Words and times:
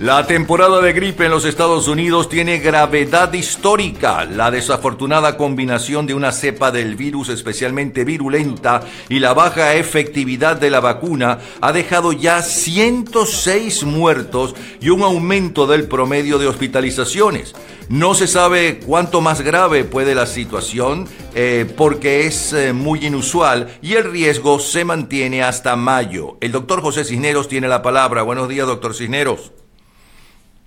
La 0.00 0.26
temporada 0.26 0.80
de 0.80 0.92
gripe 0.92 1.26
en 1.26 1.30
los 1.30 1.44
Estados 1.44 1.86
Unidos 1.86 2.28
tiene 2.28 2.58
gravedad 2.58 3.32
histórica. 3.32 4.24
La 4.24 4.50
desafortunada 4.50 5.36
combinación 5.36 6.04
de 6.04 6.14
una 6.14 6.32
cepa 6.32 6.72
del 6.72 6.96
virus 6.96 7.28
especialmente 7.28 8.04
virulenta 8.04 8.82
y 9.08 9.20
la 9.20 9.34
baja 9.34 9.74
efectividad 9.74 10.56
de 10.56 10.70
la 10.70 10.80
vacuna 10.80 11.38
ha 11.60 11.72
dejado 11.72 12.10
ya 12.10 12.42
106 12.42 13.84
muertos 13.84 14.56
y 14.80 14.90
un 14.90 15.02
aumento 15.02 15.68
del 15.68 15.86
promedio 15.86 16.38
de 16.38 16.48
hospitalizaciones. 16.48 17.54
No 17.88 18.14
se 18.14 18.26
sabe 18.26 18.80
cuánto 18.84 19.20
más 19.20 19.42
grave 19.42 19.84
puede 19.84 20.16
la 20.16 20.26
situación 20.26 21.06
eh, 21.36 21.72
porque 21.76 22.26
es 22.26 22.52
eh, 22.52 22.72
muy 22.72 23.06
inusual 23.06 23.78
y 23.80 23.94
el 23.94 24.10
riesgo 24.10 24.58
se 24.58 24.84
mantiene 24.84 25.44
hasta 25.44 25.76
mayo. 25.76 26.36
El 26.40 26.50
doctor 26.50 26.82
José 26.82 27.04
Cisneros 27.04 27.46
tiene 27.46 27.68
la 27.68 27.80
palabra. 27.80 28.22
Buenos 28.22 28.48
días, 28.48 28.66
doctor 28.66 28.92
Cisneros. 28.92 29.52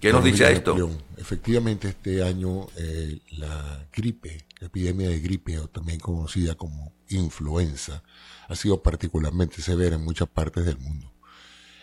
¿Qué 0.00 0.12
nos 0.12 0.22
dice 0.22 0.52
esto? 0.52 0.76
Efectivamente, 1.16 1.88
este 1.88 2.22
año 2.22 2.66
eh, 2.76 3.18
la 3.38 3.86
gripe, 3.92 4.46
la 4.60 4.66
epidemia 4.66 5.08
de 5.08 5.20
gripe, 5.20 5.58
o 5.58 5.68
también 5.68 5.98
conocida 5.98 6.54
como 6.54 6.92
influenza, 7.08 8.02
ha 8.48 8.54
sido 8.54 8.82
particularmente 8.82 9.62
severa 9.62 9.96
en 9.96 10.04
muchas 10.04 10.28
partes 10.28 10.66
del 10.66 10.78
mundo. 10.78 11.12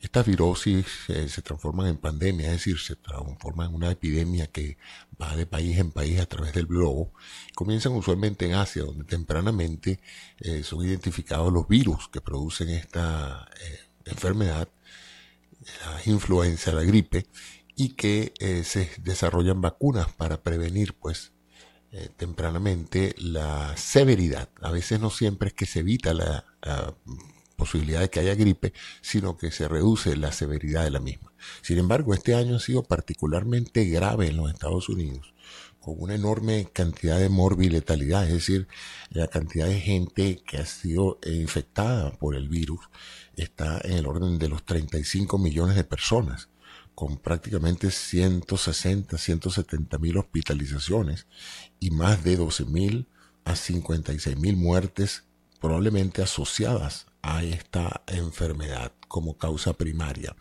Estas 0.00 0.26
virosis 0.26 0.86
eh, 1.08 1.28
se 1.28 1.42
transforman 1.42 1.88
en 1.88 1.96
pandemia, 1.96 2.46
es 2.46 2.52
decir, 2.52 2.78
se 2.78 2.94
transforman 2.94 3.70
en 3.70 3.74
una 3.74 3.90
epidemia 3.90 4.46
que 4.46 4.76
va 5.20 5.34
de 5.34 5.46
país 5.46 5.76
en 5.78 5.90
país 5.90 6.20
a 6.20 6.26
través 6.26 6.52
del 6.52 6.66
globo. 6.66 7.12
Comienzan 7.54 7.92
usualmente 7.92 8.46
en 8.46 8.54
Asia, 8.54 8.84
donde 8.84 9.04
tempranamente 9.04 9.98
eh, 10.38 10.62
son 10.62 10.84
identificados 10.84 11.52
los 11.52 11.66
virus 11.66 12.08
que 12.08 12.20
producen 12.20 12.68
esta 12.68 13.48
enfermedad, 14.04 14.68
la 15.84 16.00
influenza, 16.12 16.72
la 16.72 16.84
gripe, 16.84 17.26
y 17.76 17.90
que 17.90 18.32
eh, 18.40 18.64
se 18.64 18.90
desarrollan 19.02 19.60
vacunas 19.60 20.08
para 20.14 20.42
prevenir 20.42 20.94
pues 20.94 21.32
eh, 21.92 22.08
tempranamente 22.16 23.14
la 23.18 23.76
severidad. 23.76 24.48
A 24.62 24.70
veces 24.72 24.98
no 24.98 25.10
siempre 25.10 25.48
es 25.48 25.54
que 25.54 25.66
se 25.66 25.80
evita 25.80 26.14
la, 26.14 26.44
posibilidad 27.56 28.00
de 28.00 28.10
que 28.10 28.20
haya 28.20 28.34
gripe, 28.34 28.74
sino 29.00 29.38
que 29.38 29.50
se 29.50 29.66
reduce 29.66 30.14
la 30.16 30.30
severidad 30.30 30.84
de 30.84 30.90
la 30.90 31.00
misma. 31.00 31.32
Sin 31.62 31.78
embargo, 31.78 32.12
este 32.12 32.34
año 32.34 32.56
ha 32.56 32.60
sido 32.60 32.82
particularmente 32.82 33.86
grave 33.86 34.28
en 34.28 34.36
los 34.36 34.50
Estados 34.50 34.90
Unidos, 34.90 35.32
con 35.80 35.94
una 35.98 36.14
enorme 36.14 36.68
cantidad 36.70 37.18
de 37.18 37.30
morbiletalidad, 37.30 38.26
es 38.26 38.32
decir, 38.34 38.68
la 39.08 39.28
cantidad 39.28 39.66
de 39.68 39.80
gente 39.80 40.42
que 40.46 40.58
ha 40.58 40.66
sido 40.66 41.18
infectada 41.24 42.10
por 42.12 42.36
el 42.36 42.50
virus 42.50 42.80
está 43.36 43.80
en 43.84 43.92
el 43.92 44.06
orden 44.06 44.38
de 44.38 44.48
los 44.48 44.64
35 44.66 45.38
millones 45.38 45.76
de 45.76 45.84
personas 45.84 46.50
con 46.96 47.18
prácticamente 47.18 47.90
160, 47.90 49.18
170 49.18 49.98
mil 49.98 50.16
hospitalizaciones 50.16 51.26
y 51.78 51.90
más 51.90 52.24
de 52.24 52.36
12 52.36 52.64
mil 52.64 53.06
a 53.44 53.54
56 53.54 54.38
mil 54.38 54.56
muertes 54.56 55.24
probablemente 55.60 56.22
asociadas 56.22 57.06
a 57.26 57.42
esta 57.42 58.02
enfermedad 58.06 58.92
como 59.08 59.36
causa 59.36 59.72
primaria. 59.72 60.36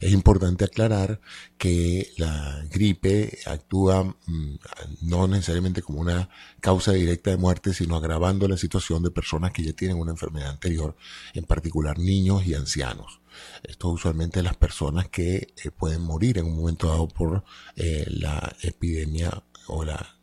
Es 0.00 0.12
importante 0.12 0.64
aclarar 0.64 1.20
que 1.56 2.12
la 2.16 2.64
gripe 2.70 3.38
actúa 3.46 4.04
mm, 4.04 4.58
no 5.02 5.26
necesariamente 5.26 5.82
como 5.82 6.00
una 6.00 6.28
causa 6.60 6.92
directa 6.92 7.30
de 7.30 7.36
muerte, 7.36 7.74
sino 7.74 7.96
agravando 7.96 8.46
la 8.46 8.56
situación 8.56 9.02
de 9.02 9.10
personas 9.10 9.52
que 9.52 9.64
ya 9.64 9.72
tienen 9.72 9.98
una 9.98 10.12
enfermedad 10.12 10.50
anterior, 10.50 10.96
en 11.34 11.44
particular 11.44 11.98
niños 11.98 12.46
y 12.46 12.54
ancianos. 12.54 13.20
Esto 13.64 13.88
usualmente 13.88 14.42
las 14.42 14.56
personas 14.56 15.08
que 15.08 15.54
eh, 15.56 15.70
pueden 15.76 16.02
morir 16.02 16.38
en 16.38 16.46
un 16.46 16.56
momento 16.56 16.88
dado 16.88 17.08
por 17.08 17.44
eh, 17.76 18.06
la 18.08 18.54
epidemia 18.62 19.42
o 19.66 19.84
la 19.84 20.14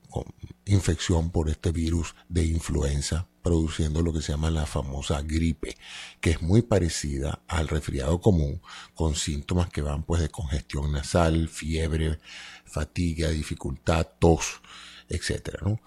infección 0.65 1.29
por 1.29 1.49
este 1.49 1.71
virus 1.71 2.15
de 2.29 2.45
influenza, 2.45 3.27
produciendo 3.45 4.01
lo 4.01 4.11
que 4.11 4.23
se 4.23 4.31
llama 4.31 4.49
la 4.49 4.65
famosa 4.65 5.21
gripe, 5.21 5.77
que 6.19 6.31
es 6.31 6.41
muy 6.41 6.63
parecida 6.63 7.43
al 7.47 7.67
resfriado 7.67 8.19
común, 8.19 8.59
con 8.95 9.13
síntomas 9.13 9.69
que 9.69 9.83
van 9.83 10.01
pues 10.01 10.19
de 10.19 10.29
congestión 10.29 10.91
nasal, 10.91 11.47
fiebre, 11.47 12.17
fatiga, 12.65 13.29
dificultad, 13.29 14.07
tos 14.17 14.61
etcétera, 15.07 15.59
¿no? 15.61 15.79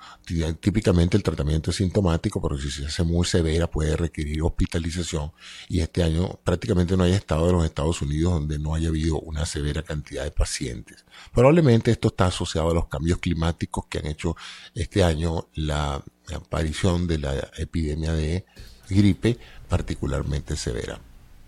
Típicamente 0.61 1.17
el 1.17 1.25
tratamiento 1.25 1.71
es 1.73 1.77
sintomático, 1.77 2.41
pero 2.41 2.57
si 2.57 2.71
se 2.71 2.87
hace 2.87 3.03
muy 3.03 3.27
severa 3.27 3.69
puede 3.69 3.97
requerir 3.97 4.43
hospitalización 4.43 5.33
y 5.69 5.81
este 5.81 6.05
año 6.05 6.39
prácticamente 6.45 6.97
no 6.97 7.03
hay 7.03 7.15
estado 7.15 7.47
de 7.47 7.53
los 7.53 7.65
Estados 7.65 8.01
Unidos 8.01 8.35
donde 8.35 8.61
no 8.61 8.77
haya 8.77 8.89
habido 8.89 9.19
una 9.19 9.45
severa 9.45 9.83
cantidad 9.83 10.23
de 10.23 10.31
pacientes. 10.31 11.05
Probablemente 11.33 11.91
esto 11.91 12.09
está 12.09 12.27
asociado 12.27 12.71
a 12.71 12.75
los 12.75 12.87
cambios 12.87 13.19
climáticos 13.19 13.87
que 13.89 13.99
han 13.99 14.07
hecho 14.07 14.37
este 14.77 15.03
año 15.03 15.49
la 15.55 16.05
aparición 16.37 17.07
de 17.07 17.19
la 17.19 17.51
epidemia 17.57 18.13
de 18.13 18.45
gripe 18.89 19.39
particularmente 19.69 20.57
severa. 20.57 21.01